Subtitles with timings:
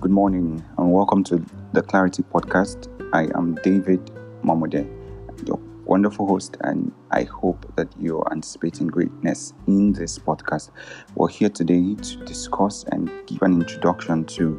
[0.00, 2.86] good morning, and welcome to the Clarity Podcast.
[3.12, 4.12] I am David
[4.44, 4.88] Mamode,
[5.44, 10.70] your wonderful host, and I hope that you're anticipating greatness in this podcast.
[11.16, 14.52] We're here today to discuss and give an introduction to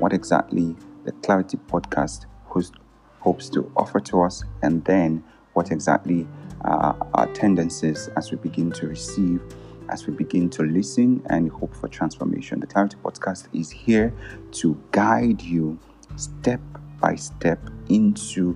[0.00, 0.74] what exactly
[1.04, 2.74] the Clarity Podcast host
[3.20, 6.26] hopes to offer to us, and then what exactly
[6.64, 9.40] uh, our tendencies as we begin to receive
[9.90, 12.60] as we begin to listen and hope for transformation.
[12.60, 14.14] The Clarity Podcast is here
[14.52, 15.78] to guide you
[16.16, 16.60] step
[17.00, 17.58] by step
[17.88, 18.52] into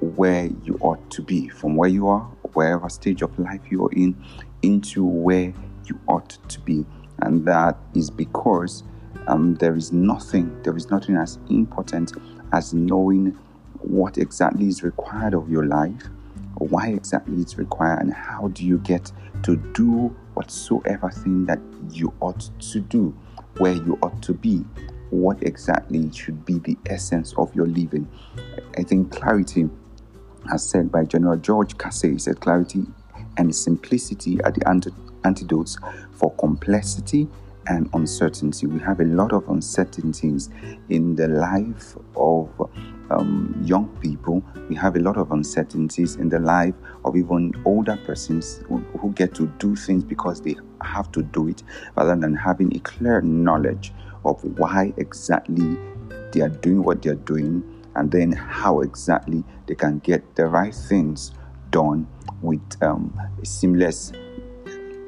[0.00, 2.22] where you ought to be, from where you are,
[2.54, 4.16] wherever stage of life you are in,
[4.62, 5.52] into where
[5.86, 6.84] you ought to be.
[7.20, 8.82] And that is because
[9.26, 12.12] um, there is nothing, there is nothing as important
[12.52, 13.38] as knowing
[13.80, 16.08] what exactly is required of your life,
[16.54, 22.12] why exactly it's required, and how do you get to do whatsoever thing that you
[22.20, 23.16] ought to do,
[23.58, 24.64] where you ought to be,
[25.10, 28.08] what exactly should be the essence of your living.
[28.76, 29.68] I think clarity,
[30.52, 32.84] as said by General George Casey, said clarity
[33.36, 34.66] and simplicity are the
[35.24, 35.78] antidotes
[36.12, 37.28] for complexity
[37.66, 38.66] and uncertainty.
[38.66, 40.50] We have a lot of uncertainties
[40.88, 42.50] in the life of
[43.10, 44.42] um, young people.
[44.68, 46.74] We have a lot of uncertainties in the life
[47.04, 51.48] of even older persons who, who get to do things because they have to do
[51.48, 51.62] it
[51.96, 53.92] rather than having a clear knowledge
[54.24, 55.76] of why exactly
[56.32, 57.62] they are doing what they are doing
[57.96, 61.32] and then how exactly they can get the right things
[61.70, 62.06] done
[62.42, 64.12] with um, seamless,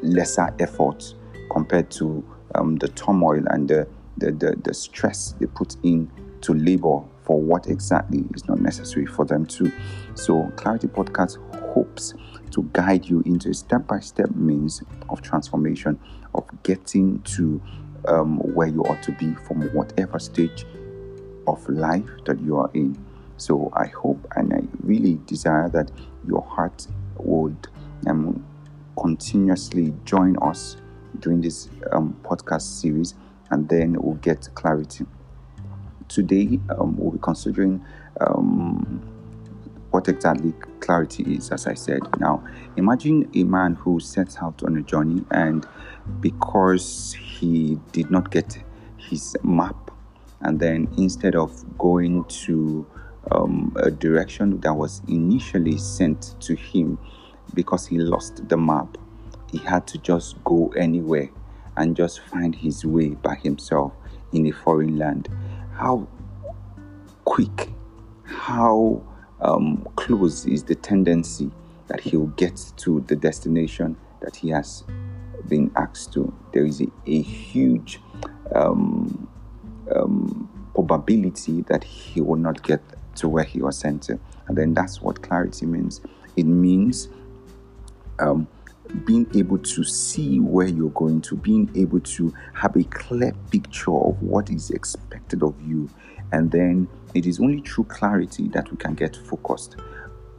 [0.03, 1.15] lesser effort
[1.51, 2.25] compared to
[2.55, 3.87] um, the turmoil and the,
[4.19, 9.05] the, the, the stress they put in to labor for what exactly is not necessary
[9.05, 9.71] for them to.
[10.15, 11.37] So, Clarity Podcast
[11.73, 12.15] hopes
[12.53, 15.99] to guide you into a step by step means of transformation,
[16.35, 17.61] of getting to
[18.07, 20.65] um, where you ought to be from whatever stage
[21.49, 22.97] of life that you are in.
[23.39, 25.91] So, I hope and I really desire that
[26.27, 26.87] your heart
[27.19, 27.69] would
[28.07, 28.45] um,
[28.97, 30.77] continuously join us
[31.19, 33.15] during this um, podcast series,
[33.51, 35.05] and then we'll get clarity.
[36.09, 37.85] Today, um, we'll be considering
[38.21, 39.03] um,
[39.91, 42.01] what exactly clarity is, as I said.
[42.21, 42.45] Now,
[42.77, 45.67] imagine a man who sets out on a journey, and
[46.21, 48.63] because he did not get
[48.97, 49.91] his map,
[50.41, 52.87] and then instead of going to
[53.33, 56.99] um, a direction that was initially sent to him,
[57.55, 58.99] because he lost the map,
[59.51, 61.31] he had to just go anywhere
[61.77, 63.93] and just find his way by himself
[64.33, 65.29] in a foreign land.
[65.77, 66.09] How
[67.25, 67.71] quick,
[68.25, 69.03] how
[69.43, 71.51] um, close is the tendency
[71.89, 74.85] that he will get to the destination that he has
[75.49, 76.33] been asked to?
[76.55, 78.01] There is a, a huge
[78.55, 79.29] um,
[79.95, 82.81] um, probability that he will not get
[83.17, 84.19] to where he was sent to.
[84.49, 86.01] And then that's what clarity means.
[86.37, 87.09] It means
[88.19, 88.49] um,
[89.05, 93.95] being able to see where you're going to, being able to have a clear picture
[93.95, 95.89] of what is expected of you.
[96.33, 99.77] And then it is only through clarity that we can get focused.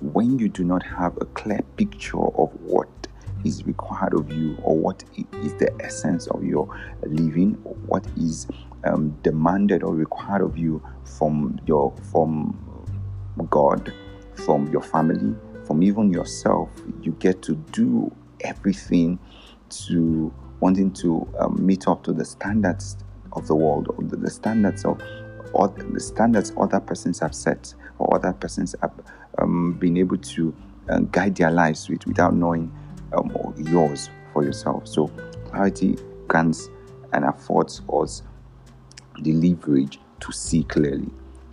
[0.02, 2.90] When you do not have a clear picture of what
[3.44, 5.04] is required of you or what
[5.44, 6.68] is the essence of your
[7.04, 7.54] living,
[7.86, 8.48] what is
[8.84, 12.58] um, demanded or required of you from your from
[13.50, 13.94] God,
[14.34, 16.70] from your family, from even yourself,
[17.02, 18.12] you get to do
[18.42, 19.20] everything
[19.70, 22.98] to wanting to um, meet up to the standards
[23.34, 25.02] of the world, or the, the standards of
[25.54, 28.94] or the standards other persons have set, or other persons have
[29.38, 30.54] um, been able to
[30.90, 32.72] uh, guide their lives with without knowing
[33.14, 34.88] um, yours for yourself.
[34.88, 35.08] So
[35.46, 36.70] clarity grants
[37.14, 38.24] and affords us
[39.22, 41.10] the leverage to see clearly.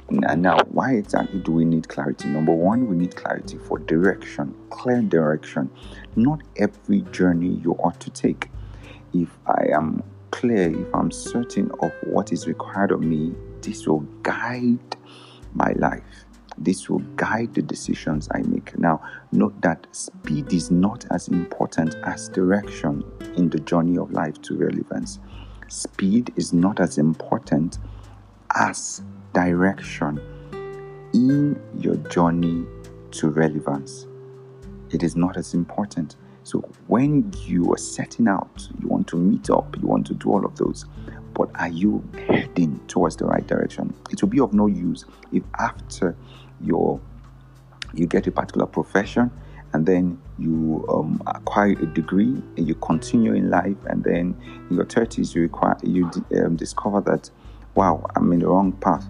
[0.09, 2.29] And now, why exactly do we need clarity?
[2.29, 5.71] Number one, we need clarity for direction, clear direction.
[6.15, 8.51] Not every journey you ought to take.
[9.15, 14.01] If I am clear, if I'm certain of what is required of me, this will
[14.23, 14.97] guide
[15.55, 16.27] my life.
[16.59, 18.79] This will guide the decisions I make.
[18.79, 19.01] Now,
[19.33, 23.03] note that speed is not as important as direction
[23.37, 25.19] in the journey of life to relevance.
[25.69, 27.79] Speed is not as important
[28.55, 29.03] as
[29.33, 30.21] direction
[31.13, 32.67] in your journey
[33.13, 34.07] to relevance.
[34.91, 36.17] It is not as important.
[36.43, 40.31] So, when you are setting out, you want to meet up, you want to do
[40.31, 40.85] all of those,
[41.33, 43.95] but are you heading towards the right direction?
[44.11, 46.17] It will be of no use if after
[46.61, 47.01] your
[47.95, 49.31] you get a particular profession
[49.73, 54.37] and then you um, acquire a degree and you continue in life and then
[54.71, 56.11] in your 30s you require you
[56.45, 57.31] um, discover that
[57.75, 59.07] wow, I'm in the wrong path.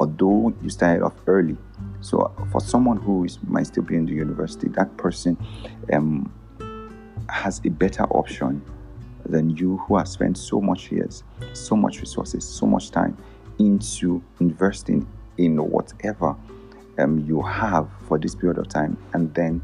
[0.00, 1.56] Although you started off early.
[2.00, 5.36] So for someone who is, might still be in the university, that person
[5.92, 6.32] um,
[7.28, 8.62] has a better option
[9.26, 13.16] than you who have spent so much years, so much resources, so much time
[13.58, 15.06] into investing
[15.36, 16.36] in whatever
[16.98, 19.62] um, you have for this period of time, and then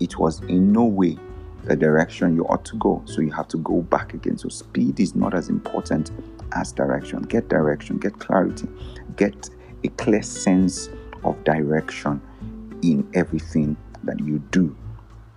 [0.00, 1.16] it was in no way
[1.64, 3.02] the direction you ought to go.
[3.04, 4.38] So you have to go back again.
[4.38, 6.10] So speed is not as important
[6.52, 7.22] as direction.
[7.22, 8.68] Get direction, get clarity,
[9.16, 9.50] get
[9.84, 10.88] a clear sense
[11.24, 12.20] of direction
[12.82, 14.76] in everything that you do.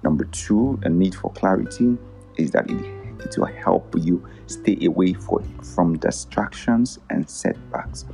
[0.03, 1.97] Number two, a need for clarity
[2.37, 2.85] is that it,
[3.19, 5.41] it will help you stay away for,
[5.75, 8.05] from distractions and setbacks.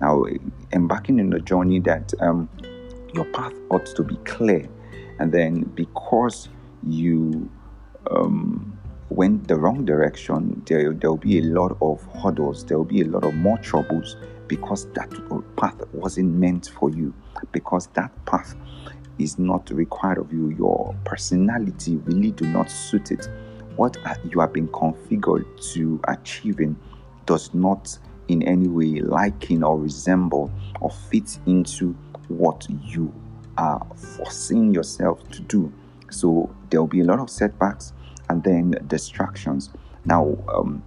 [0.00, 0.24] Now,
[0.72, 2.48] embarking in a journey that um,
[3.14, 4.68] your path ought to be clear,
[5.18, 6.48] and then because
[6.86, 7.50] you
[8.10, 8.73] um,
[9.14, 13.24] went the wrong direction, there there'll be a lot of hurdles, there'll be a lot
[13.24, 14.16] of more troubles
[14.48, 15.10] because that
[15.56, 17.14] path wasn't meant for you,
[17.52, 18.56] because that path
[19.18, 20.50] is not required of you.
[20.50, 23.28] Your personality really do not suit it.
[23.76, 23.96] What
[24.30, 26.76] you have been configured to achieving
[27.26, 27.96] does not
[28.28, 30.50] in any way liken or resemble
[30.80, 31.96] or fit into
[32.28, 33.12] what you
[33.56, 35.72] are forcing yourself to do.
[36.10, 37.92] So there will be a lot of setbacks
[38.28, 39.70] and then distractions.
[40.04, 40.82] Now, um,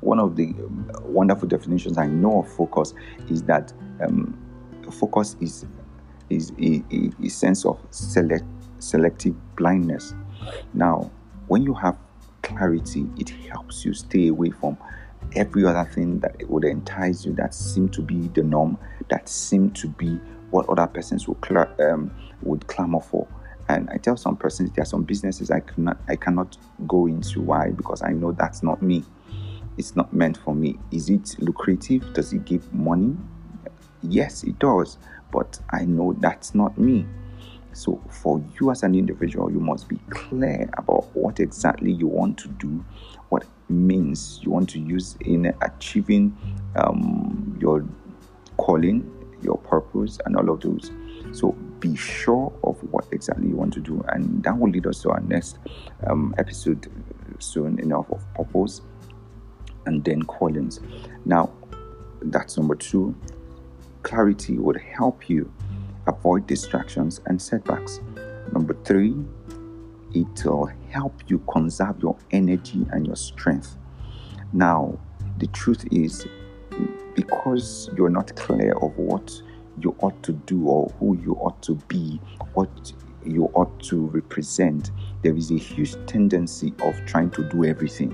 [0.00, 0.54] one of the
[1.02, 2.94] wonderful definitions I know of focus
[3.28, 4.38] is that um,
[4.90, 5.66] focus is
[6.30, 8.44] is a, a, a sense of select,
[8.78, 10.14] selective blindness.
[10.74, 11.10] Now,
[11.48, 11.96] when you have
[12.42, 14.78] clarity, it helps you stay away from
[15.34, 18.78] every other thing that would entice you that seem to be the norm,
[19.08, 20.20] that seem to be
[20.50, 22.10] what other persons would, cl- um,
[22.42, 23.26] would clamor for.
[23.70, 26.56] And I tell some persons there are some businesses I cannot I cannot
[26.88, 27.40] go into.
[27.40, 27.70] Why?
[27.70, 29.04] Because I know that's not me.
[29.78, 30.76] It's not meant for me.
[30.90, 32.12] Is it lucrative?
[32.12, 33.16] Does it give money?
[34.02, 34.98] Yes, it does.
[35.30, 37.06] But I know that's not me.
[37.72, 42.36] So, for you as an individual, you must be clear about what exactly you want
[42.38, 42.84] to do,
[43.28, 46.36] what means you want to use in achieving
[46.74, 47.86] um, your
[48.56, 49.08] calling,
[49.40, 50.90] your purpose, and all of those.
[51.30, 55.02] So, be sure of what exactly you want to do, and that will lead us
[55.02, 55.58] to our next
[56.06, 56.90] um, episode
[57.38, 58.82] soon enough of purpose
[59.86, 60.80] and then callings.
[61.24, 61.50] Now,
[62.22, 63.14] that's number two.
[64.02, 65.52] Clarity would help you
[66.06, 68.00] avoid distractions and setbacks.
[68.52, 69.14] Number three,
[70.12, 73.76] it will help you conserve your energy and your strength.
[74.52, 74.98] Now,
[75.38, 76.26] the truth is,
[77.14, 79.42] because you're not clear of what
[79.80, 82.20] you ought to do or who you ought to be,
[82.54, 82.92] what
[83.24, 84.90] you ought to represent,
[85.22, 88.12] there is a huge tendency of trying to do everything,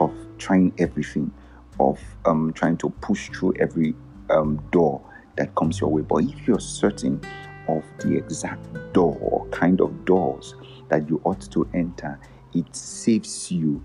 [0.00, 1.32] of trying everything,
[1.80, 3.94] of um, trying to push through every
[4.30, 5.00] um, door
[5.36, 6.02] that comes your way.
[6.02, 7.20] But if you're certain
[7.68, 10.54] of the exact door or kind of doors
[10.88, 12.18] that you ought to enter,
[12.54, 13.82] it saves you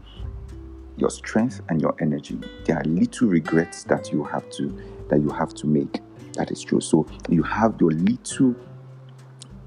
[0.97, 2.37] your strength and your energy.
[2.65, 4.67] There are little regrets that you have to
[5.09, 6.01] that you have to make.
[6.39, 6.79] That is true.
[6.79, 8.55] So you have your little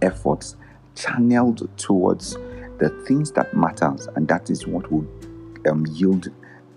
[0.00, 0.56] efforts
[0.94, 2.32] channeled towards
[2.78, 5.06] the things that matters, and that is what will
[5.68, 6.28] um, yield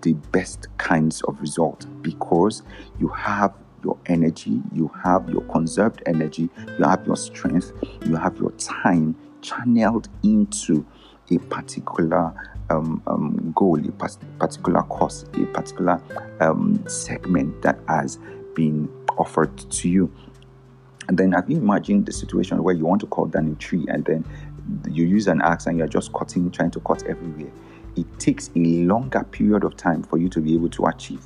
[0.02, 2.62] the best kinds of result because
[3.00, 3.54] you have
[3.86, 7.72] your energy, you have your conserved energy, you have your strength,
[8.06, 10.86] you have your time channeled into
[11.32, 12.34] a particular
[12.70, 13.92] um, um, goal, a
[14.40, 16.02] particular course, a particular
[16.42, 18.20] um, segment that has
[18.56, 20.12] been offered to you.
[21.08, 23.86] And then have you imagined the situation where you want to cut down a tree
[23.88, 24.26] and then
[24.90, 27.52] you use an axe and you're just cutting, trying to cut everywhere?
[27.96, 31.26] It takes a longer period of time for you to be able to achieve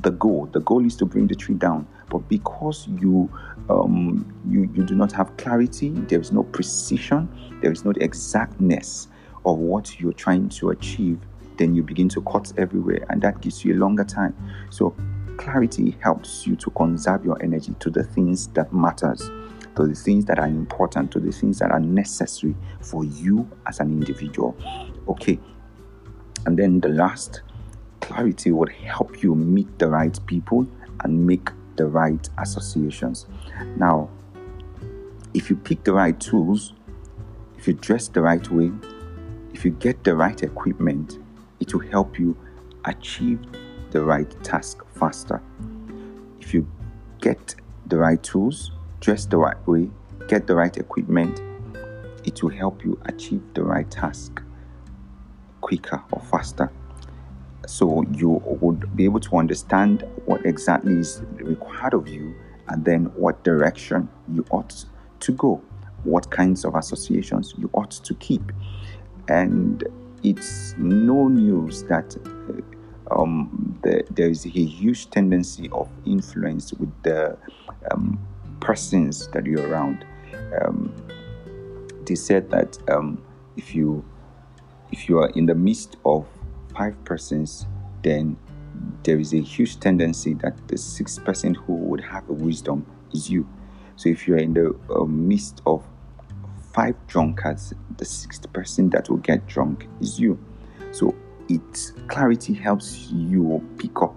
[0.00, 0.48] the goal.
[0.52, 3.30] The goal is to bring the tree down, but because you
[3.68, 7.28] um, you you do not have clarity, there is no precision,
[7.60, 9.08] there is no exactness
[9.44, 11.18] of what you're trying to achieve.
[11.56, 14.34] Then you begin to cut everywhere, and that gives you a longer time.
[14.70, 14.94] So
[15.38, 19.30] clarity helps you to conserve your energy to the things that matters
[19.76, 23.80] to the things that are important to the things that are necessary for you as
[23.80, 24.56] an individual
[25.08, 25.38] okay
[26.46, 27.42] and then the last
[28.00, 30.66] clarity would help you meet the right people
[31.04, 33.26] and make the right associations.
[33.76, 34.08] Now,
[35.34, 36.72] if you pick the right tools,
[37.56, 38.70] if you dress the right way,
[39.52, 41.18] if you get the right equipment,
[41.60, 42.36] it will help you
[42.84, 43.40] achieve
[43.90, 45.42] the right task faster.
[46.40, 46.66] If you
[47.20, 47.54] get
[47.86, 49.90] the right tools, dress the right way,
[50.28, 51.40] get the right equipment,
[52.24, 54.42] it will help you achieve the right task
[55.60, 56.70] quicker or faster
[57.66, 62.34] So you would be able to understand what exactly is required of you
[62.68, 64.84] and then what direction you ought
[65.20, 65.60] to go,
[66.04, 68.52] what kinds of associations you ought to keep.
[69.28, 69.84] And
[70.22, 72.77] it's no news that uh,
[73.10, 77.36] um, the, there is a huge tendency of influence with the
[77.90, 78.18] um,
[78.60, 80.04] persons that you're around.
[80.62, 80.94] Um,
[82.04, 83.22] they said that um,
[83.56, 84.04] if you
[84.90, 86.26] if you are in the midst of
[86.74, 87.66] five persons,
[88.02, 88.36] then
[89.02, 93.28] there is a huge tendency that the sixth person who would have a wisdom is
[93.28, 93.46] you.
[93.96, 95.84] So if you're in the uh, midst of
[96.72, 100.38] five drunkards, the sixth person that will get drunk is you.
[100.92, 101.14] So
[101.48, 104.14] it clarity helps you pick up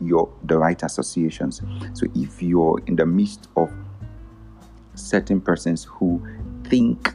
[0.00, 1.62] your the right associations.
[1.92, 3.70] So if you're in the midst of
[4.94, 6.26] certain persons who
[6.64, 7.14] think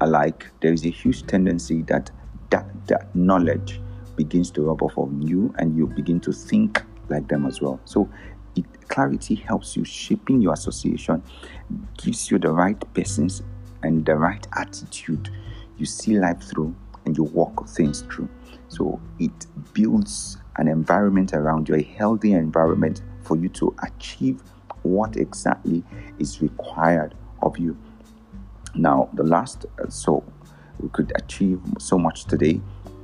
[0.00, 2.10] alike, there is a huge tendency that
[2.50, 3.80] that, that knowledge
[4.16, 7.80] begins to rub off on you and you begin to think like them as well.
[7.84, 8.08] So
[8.54, 11.22] it, clarity helps you shaping your association,
[11.96, 13.42] gives you the right persons
[13.82, 15.30] and the right attitude.
[15.76, 18.28] You see life through and you walk things through.
[18.68, 24.42] So it builds an environment around you, a healthy environment for you to achieve
[24.82, 25.82] what exactly
[26.18, 27.76] is required of you.
[28.74, 30.24] Now, the last, uh, so
[30.80, 32.60] we could achieve so much today,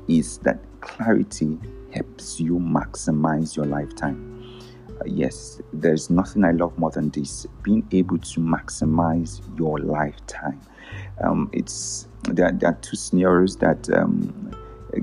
[0.08, 1.58] is that clarity
[1.92, 4.29] helps you maximize your lifetime.
[5.06, 10.60] Yes, there's nothing I love more than this being able to maximize your lifetime.
[11.22, 14.54] Um, it's there, there, are two scenarios that um,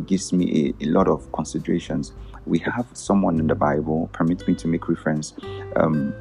[0.06, 2.14] gives me a, a, lot of considerations.
[2.46, 5.34] We have someone in the Bible, permit me to make reference,
[5.76, 6.14] um,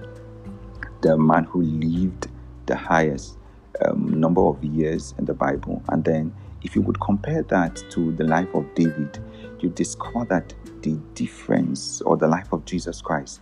[1.03, 2.29] the man who lived
[2.67, 3.39] the highest
[3.85, 5.83] um, number of years in the Bible.
[5.89, 9.19] And then, if you would compare that to the life of David,
[9.67, 13.41] you discover that the difference, or the life of Jesus Christ,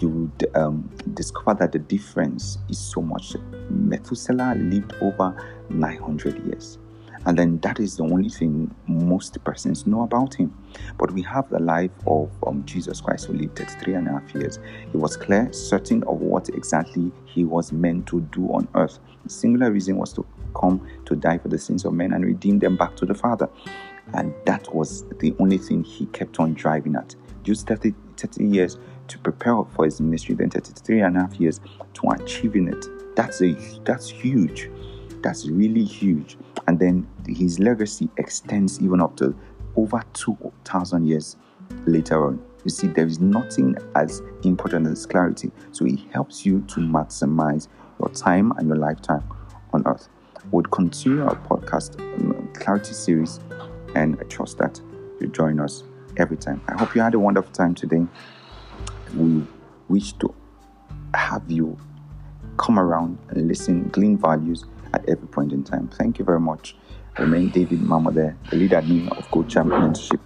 [0.00, 3.36] you would um, discover that the difference is so much.
[3.68, 5.34] Methuselah lived over
[5.70, 6.78] 900 years.
[7.26, 10.56] And then that is the only thing most persons know about him.
[10.98, 14.34] But we have the life of um, Jesus Christ who lived 33 and a half
[14.34, 14.58] years.
[14.90, 18.98] He was clear, certain of what exactly he was meant to do on earth.
[19.24, 20.26] The singular reason was to
[20.58, 23.50] come to die for the sins of men and redeem them back to the Father.
[24.14, 27.14] And that was the only thing he kept on driving at.
[27.44, 31.60] Used 30, 30 years to prepare for his ministry, then 33 and a half years
[31.94, 32.84] to achieving it.
[33.16, 33.52] That's a
[33.84, 34.70] that's huge.
[35.22, 36.38] That's really huge.
[36.66, 39.34] And then his legacy extends even up to
[39.76, 41.36] over 2,000 years
[41.86, 42.42] later on.
[42.64, 45.50] You see, there is nothing as important as clarity.
[45.72, 49.24] So it helps you to maximize your time and your lifetime
[49.72, 50.08] on earth.
[50.50, 53.40] We'll continue our podcast um, clarity series,
[53.94, 54.80] and I trust that
[55.20, 55.84] you join us
[56.16, 56.60] every time.
[56.68, 58.06] I hope you had a wonderful time today.
[59.14, 59.46] We
[59.88, 60.34] wish to
[61.14, 61.76] have you
[62.56, 65.88] come around and listen, glean values at every point in time.
[65.88, 66.76] Thank you very much.
[67.18, 70.20] Remain David Mamode, the lead admin of Gold Championship.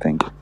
[0.00, 0.35] Thank you.